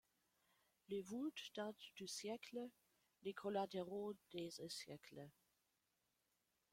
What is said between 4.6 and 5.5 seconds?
siècles.